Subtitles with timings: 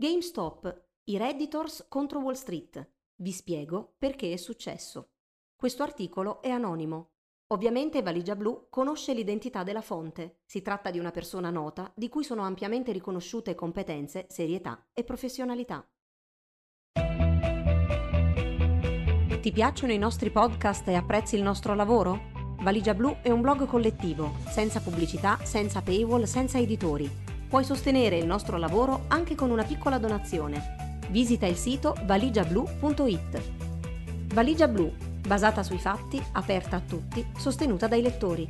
[0.00, 2.88] GameStop, i Redditors contro Wall Street.
[3.16, 5.14] Vi spiego perché è successo.
[5.56, 7.14] Questo articolo è anonimo.
[7.48, 10.42] Ovviamente Valigia Blu conosce l'identità della fonte.
[10.46, 15.84] Si tratta di una persona nota di cui sono ampiamente riconosciute competenze, serietà e professionalità.
[19.40, 22.20] Ti piacciono i nostri podcast e apprezzi il nostro lavoro?
[22.60, 28.26] Valigia Blu è un blog collettivo, senza pubblicità, senza paywall, senza editori Puoi sostenere il
[28.26, 30.98] nostro lavoro anche con una piccola donazione.
[31.08, 33.42] Visita il sito valigiablu.it.
[34.34, 34.92] Valigia Blu,
[35.26, 38.46] basata sui fatti, aperta a tutti, sostenuta dai lettori.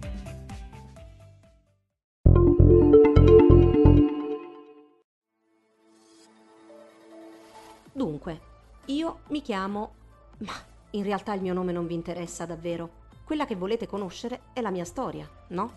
[7.93, 8.41] Dunque,
[8.87, 9.93] io mi chiamo...
[10.39, 10.55] Ma
[10.91, 12.91] in realtà il mio nome non vi interessa davvero.
[13.23, 15.73] Quella che volete conoscere è la mia storia, no?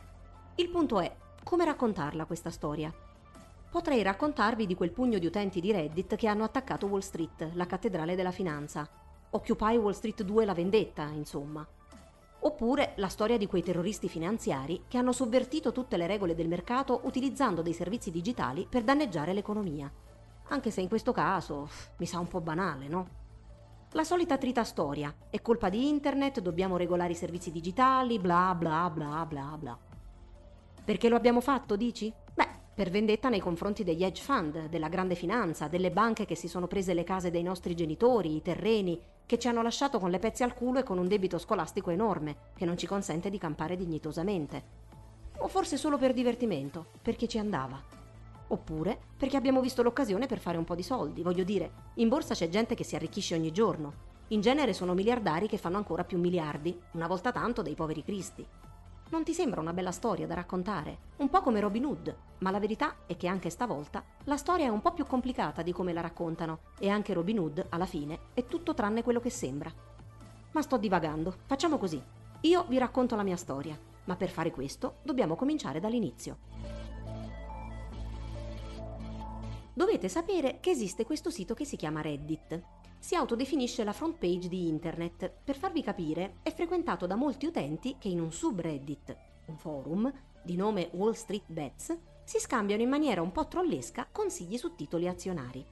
[0.56, 2.92] Il punto è come raccontarla questa storia
[3.72, 7.66] potrei raccontarvi di quel pugno di utenti di Reddit che hanno attaccato Wall Street, la
[7.66, 8.88] cattedrale della finanza.
[9.30, 11.66] Occupy Wall Street 2 la vendetta, insomma.
[12.42, 17.00] Oppure la storia di quei terroristi finanziari che hanno sovvertito tutte le regole del mercato
[17.06, 19.90] utilizzando dei servizi digitali per danneggiare l'economia.
[20.50, 23.08] Anche se in questo caso mi sa un po' banale, no?
[23.92, 25.16] La solita trita storia.
[25.30, 29.78] È colpa di internet, dobbiamo regolare i servizi digitali, bla bla bla bla bla.
[30.84, 32.12] Perché lo abbiamo fatto, dici?
[32.34, 36.48] Beh, per vendetta nei confronti degli hedge fund, della grande finanza, delle banche che si
[36.48, 40.20] sono prese le case dei nostri genitori, i terreni, che ci hanno lasciato con le
[40.20, 43.76] pezze al culo e con un debito scolastico enorme, che non ci consente di campare
[43.76, 44.64] dignitosamente.
[45.40, 47.82] O forse solo per divertimento, perché ci andava.
[48.48, 51.22] Oppure perché abbiamo visto l'occasione per fare un po' di soldi.
[51.22, 54.10] Voglio dire, in borsa c'è gente che si arricchisce ogni giorno.
[54.30, 58.46] In genere sono miliardari che fanno ancora più miliardi, una volta tanto dei poveri cristi.
[59.12, 61.10] Non ti sembra una bella storia da raccontare?
[61.18, 64.70] Un po' come Robin Hood, ma la verità è che anche stavolta la storia è
[64.70, 68.46] un po' più complicata di come la raccontano e anche Robin Hood, alla fine, è
[68.46, 69.70] tutto tranne quello che sembra.
[70.54, 72.02] Ma sto divagando, facciamo così.
[72.42, 76.38] Io vi racconto la mia storia, ma per fare questo dobbiamo cominciare dall'inizio.
[79.74, 82.64] Dovete sapere che esiste questo sito che si chiama Reddit
[83.02, 85.34] si autodefinisce la front page di Internet.
[85.44, 89.18] Per farvi capire, è frequentato da molti utenti che in un subreddit,
[89.48, 90.14] un forum,
[90.44, 95.08] di nome Wall Street Bets, si scambiano in maniera un po' trollesca consigli su titoli
[95.08, 95.66] azionari.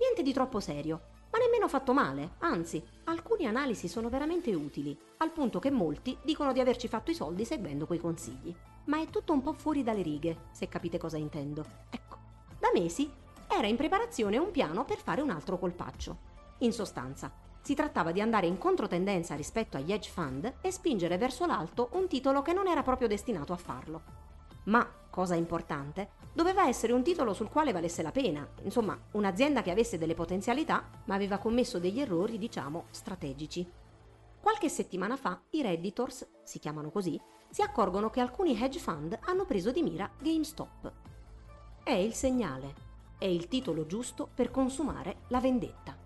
[0.00, 5.30] Niente di troppo serio, ma nemmeno fatto male, anzi, alcune analisi sono veramente utili, al
[5.30, 8.54] punto che molti dicono di averci fatto i soldi seguendo quei consigli.
[8.86, 11.64] Ma è tutto un po' fuori dalle righe, se capite cosa intendo.
[11.88, 12.18] Ecco,
[12.58, 13.08] da mesi
[13.46, 16.32] era in preparazione un piano per fare un altro colpaccio.
[16.58, 21.46] In sostanza, si trattava di andare in controtendenza rispetto agli hedge fund e spingere verso
[21.46, 24.02] l'alto un titolo che non era proprio destinato a farlo.
[24.64, 29.70] Ma, cosa importante, doveva essere un titolo sul quale valesse la pena, insomma, un'azienda che
[29.70, 33.66] avesse delle potenzialità, ma aveva commesso degli errori, diciamo, strategici.
[34.40, 39.46] Qualche settimana fa i Redditors, si chiamano così, si accorgono che alcuni hedge fund hanno
[39.46, 40.92] preso di mira GameStop.
[41.82, 42.74] È il segnale,
[43.16, 46.03] è il titolo giusto per consumare la vendetta.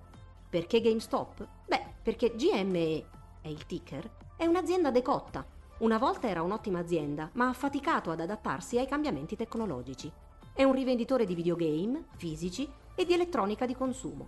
[0.51, 1.47] Perché GameStop?
[1.67, 3.05] Beh, perché GME,
[3.43, 5.45] è il ticker, è un'azienda decotta.
[5.81, 10.11] Una volta era un'ottima azienda, ma ha faticato ad adattarsi ai cambiamenti tecnologici.
[10.55, 14.27] È un rivenditore di videogame, fisici e di elettronica di consumo.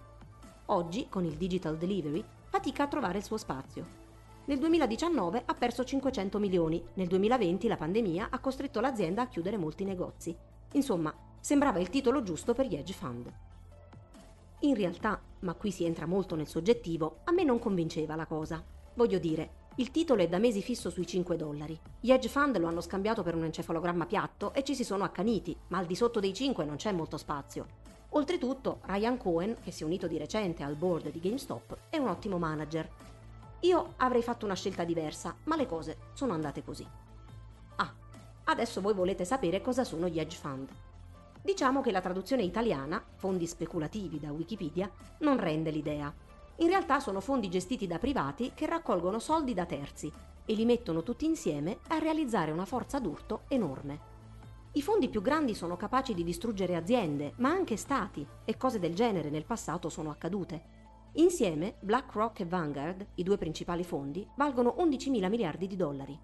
[0.67, 3.87] Oggi, con il digital delivery, fatica a trovare il suo spazio.
[4.45, 9.57] Nel 2019 ha perso 500 milioni, nel 2020 la pandemia ha costretto l'azienda a chiudere
[9.57, 10.37] molti negozi.
[10.73, 13.33] Insomma, sembrava il titolo giusto per gli hedge fund.
[14.63, 18.63] In realtà, ma qui si entra molto nel soggettivo, a me non convinceva la cosa.
[18.93, 21.81] Voglio dire, il titolo è da mesi fisso sui 5 dollari.
[21.99, 25.57] Gli hedge fund lo hanno scambiato per un encefalogramma piatto e ci si sono accaniti,
[25.69, 27.67] ma al di sotto dei 5 non c'è molto spazio.
[28.11, 32.09] Oltretutto, Ryan Cohen, che si è unito di recente al board di GameStop, è un
[32.09, 32.87] ottimo manager.
[33.61, 36.87] Io avrei fatto una scelta diversa, ma le cose sono andate così.
[37.77, 37.95] Ah,
[38.45, 40.69] adesso voi volete sapere cosa sono gli hedge fund.
[41.43, 44.91] Diciamo che la traduzione italiana, fondi speculativi da Wikipedia,
[45.21, 46.13] non rende l'idea.
[46.57, 50.13] In realtà sono fondi gestiti da privati che raccolgono soldi da terzi
[50.45, 54.09] e li mettono tutti insieme a realizzare una forza d'urto enorme.
[54.73, 58.95] I fondi più grandi sono capaci di distruggere aziende, ma anche stati, e cose del
[58.95, 60.79] genere nel passato sono accadute.
[61.15, 66.17] Insieme, BlackRock e Vanguard, i due principali fondi, valgono 11 mila miliardi di dollari.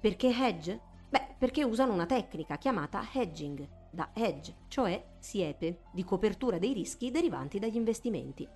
[0.00, 0.80] Perché hedge?
[1.10, 7.10] Beh, perché usano una tecnica chiamata hedging, da hedge, cioè siepe, di copertura dei rischi
[7.10, 8.48] derivanti dagli investimenti.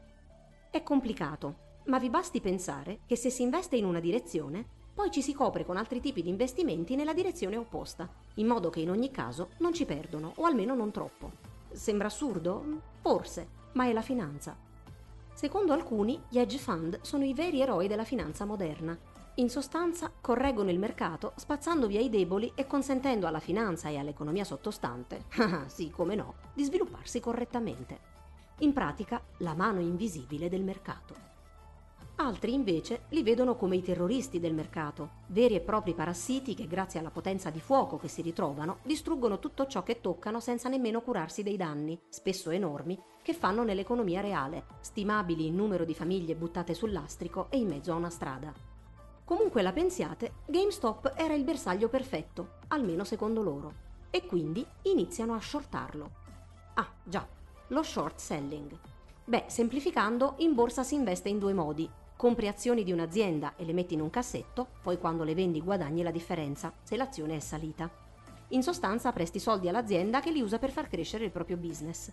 [0.70, 5.22] È complicato, ma vi basti pensare che se si investe in una direzione, poi ci
[5.22, 9.10] si copre con altri tipi di investimenti nella direzione opposta, in modo che in ogni
[9.10, 11.32] caso non ci perdono, o almeno non troppo.
[11.72, 12.80] Sembra assurdo?
[13.00, 14.56] Forse, ma è la finanza.
[15.34, 18.96] Secondo alcuni, gli hedge fund sono i veri eroi della finanza moderna.
[19.38, 24.44] In sostanza, correggono il mercato spazzando via i deboli e consentendo alla finanza e all'economia
[24.44, 28.12] sottostante, ah sì, come no, di svilupparsi correttamente.
[28.58, 31.32] In pratica, la mano invisibile del mercato.
[32.16, 37.00] Altri invece li vedono come i terroristi del mercato, veri e propri parassiti che grazie
[37.00, 41.42] alla potenza di fuoco che si ritrovano distruggono tutto ciò che toccano senza nemmeno curarsi
[41.42, 46.92] dei danni, spesso enormi, che fanno nell'economia reale, stimabili in numero di famiglie buttate sul
[46.92, 48.73] lastrico e in mezzo a una strada.
[49.24, 53.72] Comunque la pensiate, GameStop era il bersaglio perfetto, almeno secondo loro,
[54.10, 56.10] e quindi iniziano a shortarlo.
[56.74, 57.26] Ah, già,
[57.68, 58.78] lo short selling.
[59.24, 63.72] Beh, semplificando, in borsa si investe in due modi, Compri azioni di un'azienda e le
[63.72, 67.90] metti in un cassetto, poi quando le vendi guadagni la differenza, se l'azione è salita.
[68.48, 72.10] In sostanza presti soldi all'azienda che li usa per far crescere il proprio business.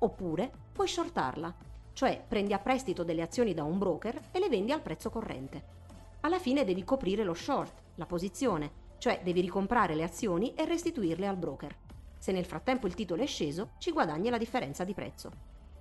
[0.00, 1.54] Oppure puoi shortarla,
[1.94, 5.86] cioè prendi a prestito delle azioni da un broker e le vendi al prezzo corrente.
[6.20, 11.26] Alla fine devi coprire lo short, la posizione, cioè devi ricomprare le azioni e restituirle
[11.28, 11.76] al broker.
[12.18, 15.30] Se nel frattempo il titolo è sceso, ci guadagni la differenza di prezzo.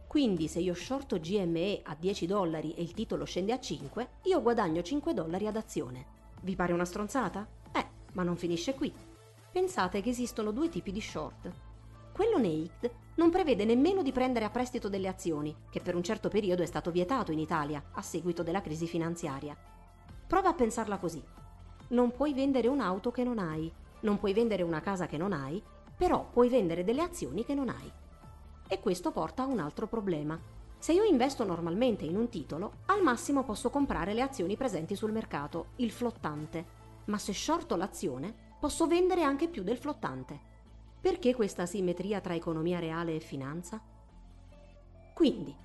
[0.06, 4.42] Quindi se io shorto GME a 10 dollari e il titolo scende a 5, io
[4.42, 6.06] guadagno 5 dollari ad azione.
[6.42, 7.46] Vi pare una stronzata?
[7.74, 8.94] Eh, ma non finisce qui.
[9.52, 11.52] Pensate che esistono due tipi di short.
[12.14, 16.30] Quello naked non prevede nemmeno di prendere a prestito delle azioni, che per un certo
[16.30, 19.58] periodo è stato vietato in Italia a seguito della crisi finanziaria.
[20.28, 21.24] Prova a pensarla così.
[21.90, 23.72] Non puoi vendere un'auto che non hai,
[24.02, 25.64] non puoi vendere una casa che non hai,
[25.96, 27.90] però puoi vendere delle azioni che non hai.
[28.68, 30.38] E questo porta a un altro problema.
[30.78, 35.14] Se io investo normalmente in un titolo, al massimo posso comprare le azioni presenti sul
[35.14, 36.66] mercato, il flottante,
[37.06, 40.38] ma se shorto l'azione, posso vendere anche più del flottante.
[41.00, 43.82] Perché questa asimmetria tra economia reale e finanza?
[45.14, 45.56] Quindi,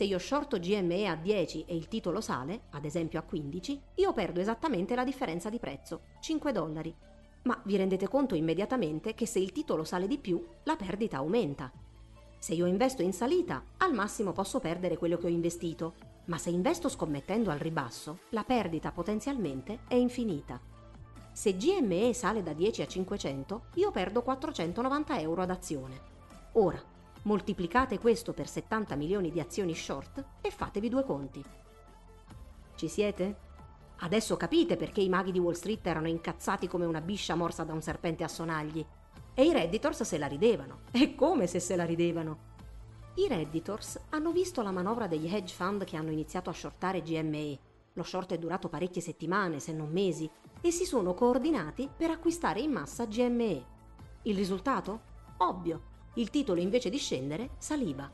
[0.00, 4.14] se io shorto GME a 10 e il titolo sale, ad esempio a 15, io
[4.14, 6.96] perdo esattamente la differenza di prezzo, 5 dollari.
[7.42, 11.70] Ma vi rendete conto immediatamente che se il titolo sale di più, la perdita aumenta.
[12.38, 15.92] Se io investo in salita, al massimo posso perdere quello che ho investito,
[16.28, 20.58] ma se investo scommettendo al ribasso, la perdita potenzialmente è infinita.
[21.30, 26.00] Se GME sale da 10 a 500, io perdo 490 euro ad azione.
[26.52, 26.82] Ora,
[27.22, 31.44] moltiplicate questo per 70 milioni di azioni short e fatevi due conti.
[32.74, 33.48] Ci siete?
[33.98, 37.74] Adesso capite perché i maghi di Wall Street erano incazzati come una biscia morsa da
[37.74, 38.84] un serpente a sonagli
[39.34, 40.80] e i Redditors se la ridevano.
[40.90, 42.48] E come se se la ridevano?
[43.16, 47.58] I Redditors hanno visto la manovra degli hedge fund che hanno iniziato a shortare GME.
[47.94, 50.30] Lo short è durato parecchie settimane, se non mesi,
[50.60, 53.64] e si sono coordinati per acquistare in massa GME.
[54.22, 55.00] Il risultato?
[55.38, 55.89] Ovvio.
[56.14, 58.10] Il titolo invece di scendere saliva.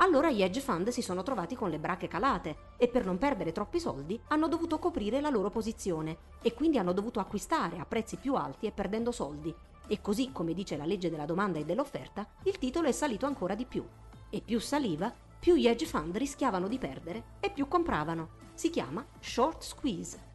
[0.00, 3.52] Allora gli hedge fund si sono trovati con le bracche calate e per non perdere
[3.52, 8.16] troppi soldi hanno dovuto coprire la loro posizione e quindi hanno dovuto acquistare a prezzi
[8.16, 9.54] più alti e perdendo soldi
[9.90, 13.54] e così, come dice la legge della domanda e dell'offerta, il titolo è salito ancora
[13.54, 13.82] di più.
[14.28, 18.28] E più saliva, più gli hedge fund rischiavano di perdere e più compravano.
[18.52, 20.26] Si chiama short squeeze.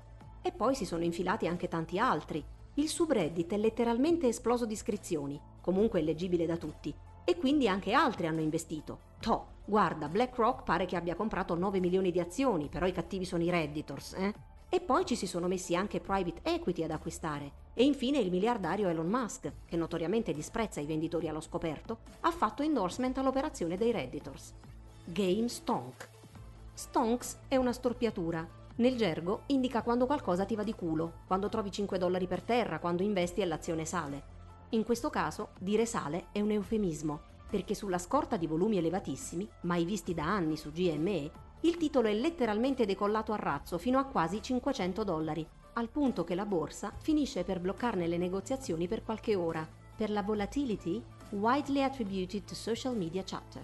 [0.41, 2.43] E poi si sono infilati anche tanti altri.
[2.75, 6.93] Il subreddit è letteralmente esploso di iscrizioni, comunque leggibile da tutti,
[7.23, 9.11] e quindi anche altri hanno investito.
[9.21, 13.43] Toh, guarda, BlackRock pare che abbia comprato 9 milioni di azioni, però i cattivi sono
[13.43, 14.33] i redditors, eh?
[14.67, 17.61] E poi ci si sono messi anche private equity ad acquistare.
[17.73, 22.63] E infine il miliardario Elon Musk, che notoriamente disprezza i venditori allo scoperto, ha fatto
[22.63, 24.53] endorsement all'operazione dei Redditors.
[25.05, 26.09] Game Stonk.
[26.73, 28.45] Stonks è una storpiatura.
[28.77, 32.79] Nel gergo indica quando qualcosa ti va di culo, quando trovi 5 dollari per terra,
[32.79, 34.32] quando investi e l'azione sale.
[34.73, 39.85] In questo caso, dire sale è un eufemismo, perché sulla scorta di volumi elevatissimi, mai
[39.85, 44.41] visti da anni su GME, il titolo è letteralmente decollato a razzo fino a quasi
[44.41, 49.67] 500 dollari, al punto che la borsa finisce per bloccarne le negoziazioni per qualche ora,
[49.95, 53.63] per la volatility widely attributed to social media chatter.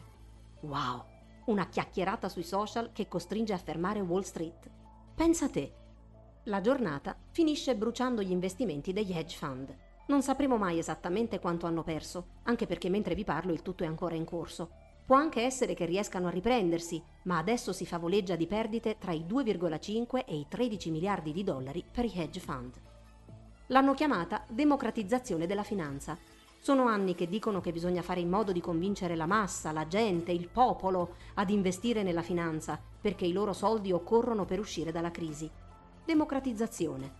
[0.59, 1.03] Wow,
[1.45, 4.69] una chiacchierata sui social che costringe a fermare Wall Street.
[5.15, 5.73] Pensa te.
[6.43, 9.75] La giornata finisce bruciando gli investimenti degli hedge fund.
[10.09, 13.87] Non sapremo mai esattamente quanto hanno perso, anche perché mentre vi parlo il tutto è
[13.87, 14.69] ancora in corso,
[15.09, 19.25] Può anche essere che riescano a riprendersi, ma adesso si favoleggia di perdite tra i
[19.27, 22.79] 2,5 e i 13 miliardi di dollari per i hedge fund.
[23.69, 26.15] L'hanno chiamata democratizzazione della finanza.
[26.59, 30.31] Sono anni che dicono che bisogna fare in modo di convincere la massa, la gente,
[30.31, 35.49] il popolo ad investire nella finanza, perché i loro soldi occorrono per uscire dalla crisi.
[36.05, 37.13] Democratizzazione.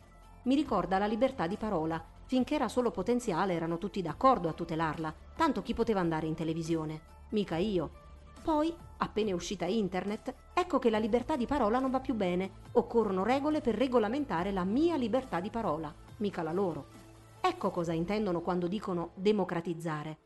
[0.43, 2.00] Mi ricorda la libertà di parola.
[2.29, 7.01] Finché era solo potenziale erano tutti d'accordo a tutelarla, tanto chi poteva andare in televisione.
[7.29, 7.89] Mica io.
[8.43, 12.51] Poi, appena è uscita internet, ecco che la libertà di parola non va più bene.
[12.74, 16.86] Occorrono regole per regolamentare la mia libertà di parola, mica la loro.
[17.41, 20.17] Ecco cosa intendono quando dicono democratizzare.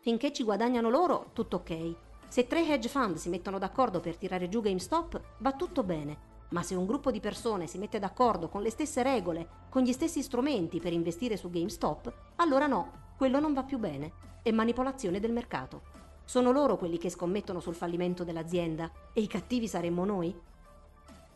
[0.00, 1.94] Finché ci guadagnano loro, tutto ok.
[2.28, 6.31] Se tre hedge fund si mettono d'accordo per tirare giù GameStop, va tutto bene.
[6.52, 9.92] Ma se un gruppo di persone si mette d'accordo con le stesse regole, con gli
[9.92, 14.12] stessi strumenti per investire su GameStop, allora no, quello non va più bene.
[14.42, 15.82] È manipolazione del mercato.
[16.24, 20.34] Sono loro quelli che scommettono sul fallimento dell'azienda e i cattivi saremmo noi?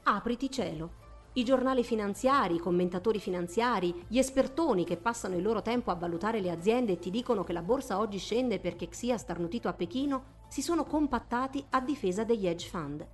[0.02, 1.04] Apriti cielo.
[1.32, 6.40] I giornali finanziari, i commentatori finanziari, gli espertoni che passano il loro tempo a valutare
[6.40, 10.44] le aziende e ti dicono che la borsa oggi scende perché Xia starnutito a Pechino,
[10.48, 13.06] si sono compattati a difesa degli hedge fund.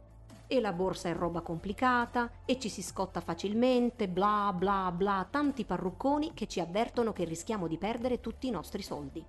[0.52, 5.64] E la borsa è roba complicata e ci si scotta facilmente, bla bla bla, tanti
[5.64, 9.24] parrucconi che ci avvertono che rischiamo di perdere tutti i nostri soldi.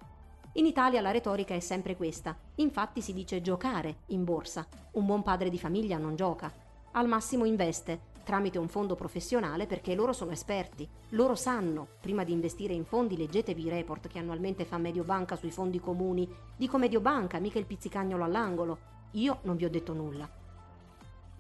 [0.56, 4.68] In Italia la retorica è sempre questa, infatti si dice giocare in borsa.
[4.92, 6.52] Un buon padre di famiglia non gioca.
[6.92, 10.86] Al massimo investe, tramite un fondo professionale perché loro sono esperti.
[11.12, 15.52] Loro sanno, prima di investire in fondi, leggetevi i report che annualmente fa Mediobanca sui
[15.52, 16.30] fondi comuni.
[16.58, 18.78] Dico Mediobanca, mica il pizzicagnolo all'angolo.
[19.12, 20.42] Io non vi ho detto nulla.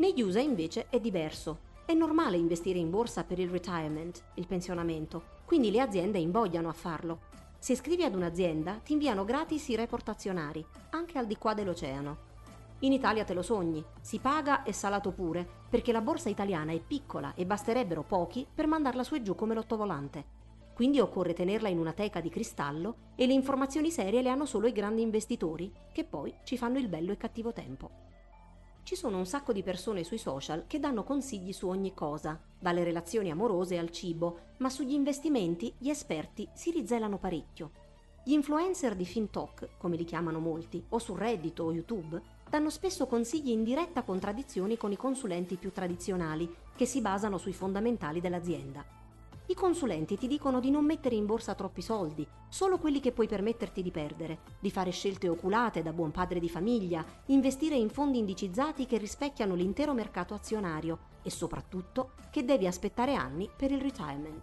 [0.03, 1.59] Negli USA invece è diverso.
[1.85, 6.73] È normale investire in borsa per il retirement, il pensionamento, quindi le aziende invogliano a
[6.73, 7.19] farlo.
[7.57, 12.17] Se scrivi ad un'azienda, ti inviano gratis i report azionari, anche al di qua dell'oceano.
[12.79, 16.81] In Italia te lo sogni, si paga e salato pure, perché la borsa italiana è
[16.81, 20.25] piccola e basterebbero pochi per mandarla su e giù come l'ottovolante.
[20.73, 24.67] Quindi occorre tenerla in una teca di cristallo e le informazioni serie le hanno solo
[24.67, 28.02] i grandi investitori, che poi ci fanno il bello e cattivo tempo.
[28.83, 32.83] Ci sono un sacco di persone sui social che danno consigli su ogni cosa, dalle
[32.83, 37.71] relazioni amorose al cibo, ma sugli investimenti gli esperti si rizelano parecchio.
[38.25, 43.07] Gli influencer di FinTalk, come li chiamano molti, o su Reddit o YouTube, danno spesso
[43.07, 49.02] consigli in diretta contraddizione con i consulenti più tradizionali, che si basano sui fondamentali dell'azienda.
[49.45, 53.27] I consulenti ti dicono di non mettere in borsa troppi soldi, solo quelli che puoi
[53.27, 58.19] permetterti di perdere, di fare scelte oculate da buon padre di famiglia, investire in fondi
[58.19, 64.41] indicizzati che rispecchiano l'intero mercato azionario e soprattutto che devi aspettare anni per il retirement.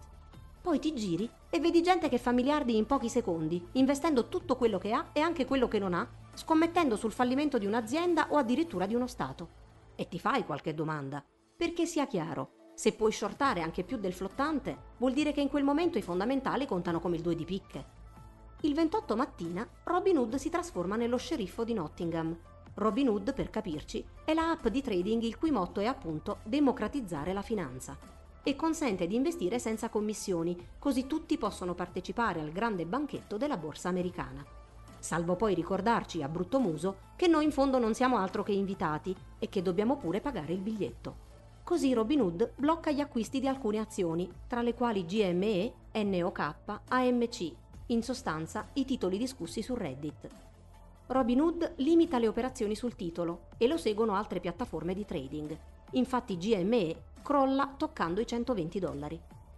[0.61, 4.77] Poi ti giri e vedi gente che fa miliardi in pochi secondi, investendo tutto quello
[4.77, 8.85] che ha e anche quello che non ha scommettendo sul fallimento di un'azienda o addirittura
[8.85, 9.49] di uno Stato.
[9.95, 11.23] E ti fai qualche domanda.
[11.57, 15.63] Perché sia chiaro, se puoi shortare anche più del flottante, vuol dire che in quel
[15.63, 17.85] momento i fondamentali contano come il 2 di picche.
[18.61, 22.35] Il 28 mattina Robin Hood si trasforma nello sceriffo di Nottingham.
[22.73, 27.33] Robin Hood, per capirci, è la app di trading il cui motto è appunto democratizzare
[27.33, 27.95] la finanza
[28.41, 33.89] e consente di investire senza commissioni, così tutti possono partecipare al grande banchetto della borsa
[33.89, 34.43] americana
[35.01, 39.15] salvo poi ricordarci a brutto muso che noi in fondo non siamo altro che invitati
[39.39, 41.29] e che dobbiamo pure pagare il biglietto.
[41.71, 45.73] Così Robinhood blocca gli acquisti di alcune azioni, tra le quali GME,
[46.03, 46.55] NOK,
[46.89, 47.53] AMC,
[47.85, 50.27] in sostanza i titoli discussi su Reddit.
[51.07, 55.57] Robinhood limita le operazioni sul titolo e lo seguono altre piattaforme di trading.
[55.91, 59.17] Infatti GME crolla toccando i 120 dollari.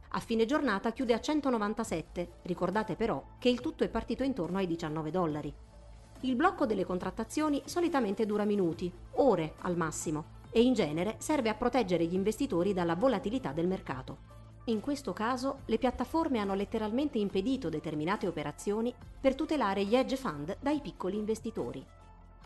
[0.10, 4.68] A fine giornata chiude a 197, ricordate però che il tutto è partito intorno ai
[4.68, 5.52] 19 dollari.
[6.20, 11.56] Il blocco delle contrattazioni solitamente dura minuti, ore al massimo, e in genere serve a
[11.56, 14.42] proteggere gli investitori dalla volatilità del mercato.
[14.66, 20.56] In questo caso le piattaforme hanno letteralmente impedito determinate operazioni per tutelare gli hedge fund
[20.62, 21.86] dai piccoli investitori.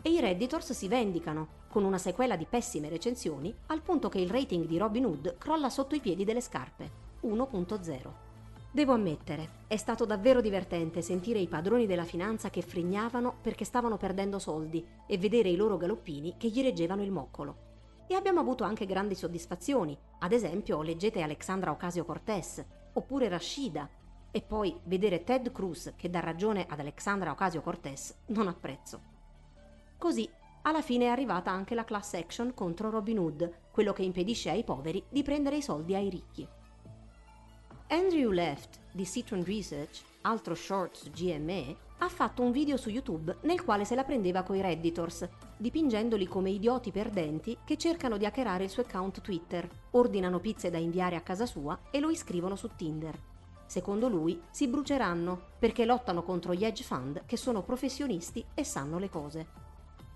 [0.00, 4.30] E i Redditors si vendicano, con una sequela di pessime recensioni, al punto che il
[4.30, 7.06] rating di Robinhood crolla sotto i piedi delle scarpe.
[7.22, 8.26] 1.0.
[8.70, 13.96] Devo ammettere, è stato davvero divertente sentire i padroni della finanza che frignavano perché stavano
[13.96, 17.67] perdendo soldi e vedere i loro galoppini che gli reggevano il moccolo.
[18.10, 23.88] E abbiamo avuto anche grandi soddisfazioni, ad esempio leggete Alexandra Ocasio-Cortez, oppure Rashida,
[24.30, 29.00] e poi vedere Ted Cruz che dà ragione ad Alexandra Ocasio-Cortez non apprezzo.
[29.98, 30.28] Così,
[30.62, 34.64] alla fine è arrivata anche la class action contro Robin Hood, quello che impedisce ai
[34.64, 36.48] poveri di prendere i soldi ai ricchi.
[37.88, 43.38] Andrew Left di Citron Research, altro short su GME, ha fatto un video su YouTube
[43.42, 48.64] nel quale se la prendeva coi Redditors, dipingendoli come idioti perdenti che cercano di hackerare
[48.64, 52.70] il suo account Twitter, ordinano pizze da inviare a casa sua e lo iscrivono su
[52.76, 53.18] Tinder.
[53.66, 58.98] Secondo lui si bruceranno perché lottano contro gli hedge fund che sono professionisti e sanno
[58.98, 59.46] le cose.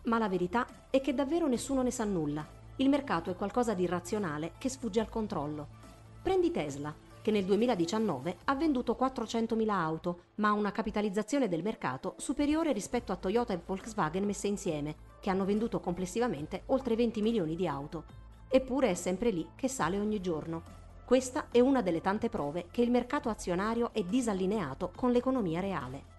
[0.04, 2.46] Ma la verità è che davvero nessuno ne sa nulla.
[2.76, 5.80] Il mercato è qualcosa di irrazionale che sfugge al controllo.
[6.22, 12.14] Prendi Tesla che nel 2019 ha venduto 400.000 auto, ma ha una capitalizzazione del mercato
[12.18, 17.54] superiore rispetto a Toyota e Volkswagen messe insieme, che hanno venduto complessivamente oltre 20 milioni
[17.54, 18.04] di auto.
[18.48, 20.80] Eppure è sempre lì che sale ogni giorno.
[21.04, 26.10] Questa è una delle tante prove che il mercato azionario è disallineato con l'economia reale.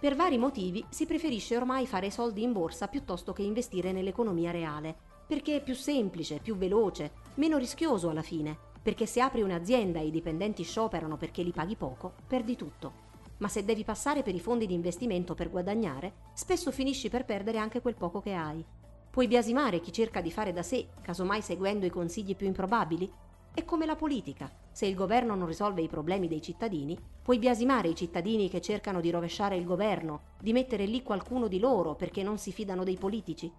[0.00, 4.96] Per vari motivi si preferisce ormai fare soldi in borsa piuttosto che investire nell'economia reale,
[5.26, 10.06] perché è più semplice, più veloce, meno rischioso alla fine, perché se apri un'azienda e
[10.06, 13.08] i dipendenti scioperano perché li paghi poco, perdi tutto.
[13.38, 17.58] Ma se devi passare per i fondi di investimento per guadagnare, spesso finisci per perdere
[17.58, 18.64] anche quel poco che hai.
[19.10, 23.10] Puoi biasimare chi cerca di fare da sé, casomai seguendo i consigli più improbabili?
[23.52, 24.48] È come la politica.
[24.70, 29.00] Se il governo non risolve i problemi dei cittadini, puoi biasimare i cittadini che cercano
[29.00, 32.96] di rovesciare il governo, di mettere lì qualcuno di loro perché non si fidano dei
[32.96, 33.50] politici?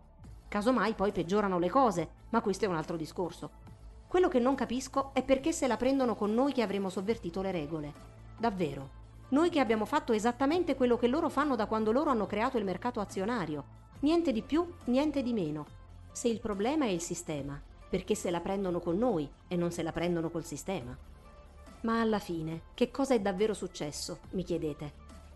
[0.48, 3.52] Casomai poi peggiorano le cose, ma questo è un altro discorso.
[4.12, 7.52] Quello che non capisco è perché se la prendono con noi che avremo sovvertito le
[7.52, 7.94] regole.
[8.38, 8.90] Davvero.
[9.30, 12.66] Noi che abbiamo fatto esattamente quello che loro fanno da quando loro hanno creato il
[12.66, 13.64] mercato azionario.
[14.02, 15.66] Niente di più, niente di meno.
[16.12, 17.58] Se il problema è il sistema,
[17.90, 20.94] perché se la prendono con noi e non se la prendono col sistema?
[21.84, 24.92] Ma alla fine, che cosa è davvero successo, mi chiedete?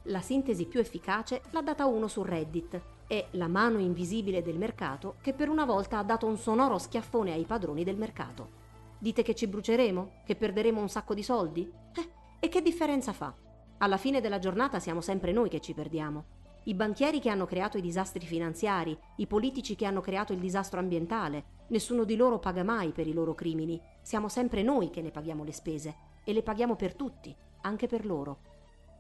[0.08, 5.16] La sintesi più efficace l'ha data uno su Reddit, è la mano invisibile del mercato
[5.22, 8.64] che per una volta ha dato un sonoro schiaffone ai padroni del mercato.
[8.98, 10.22] Dite che ci bruceremo?
[10.26, 11.70] Che perderemo un sacco di soldi?
[11.94, 12.10] Eh,
[12.40, 13.34] e che differenza fa?
[13.80, 16.26] Alla fine della giornata siamo sempre noi che ci perdiamo.
[16.64, 20.80] I banchieri che hanno creato i disastri finanziari, i politici che hanno creato il disastro
[20.80, 23.80] ambientale, nessuno di loro paga mai per i loro crimini.
[24.02, 28.06] Siamo sempre noi che ne paghiamo le spese e le paghiamo per tutti, anche per
[28.06, 28.40] loro.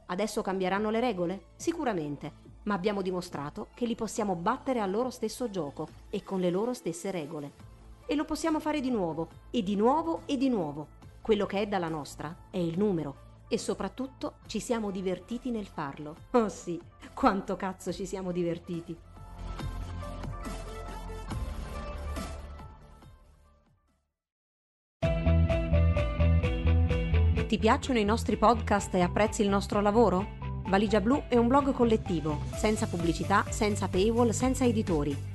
[0.07, 1.45] Adesso cambieranno le regole?
[1.55, 2.31] Sicuramente,
[2.63, 6.73] ma abbiamo dimostrato che li possiamo battere al loro stesso gioco e con le loro
[6.73, 7.73] stesse regole.
[8.07, 10.87] E lo possiamo fare di nuovo, e di nuovo, e di nuovo.
[11.21, 13.23] Quello che è dalla nostra è il numero.
[13.47, 16.15] E soprattutto ci siamo divertiti nel farlo.
[16.31, 16.79] Oh sì,
[17.15, 18.95] quanto cazzo ci siamo divertiti.
[27.47, 30.43] Ti piacciono i nostri podcast e apprezzi il nostro lavoro?
[30.67, 35.34] Valigia Blu è un blog collettivo, senza pubblicità, senza paywall, senza editori.